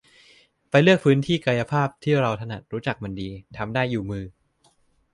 [0.69, 4.25] ไปเลือกพื้นที่กายภาพที่เราถนัด รู้จักมันดี ทำได้อยู่มือ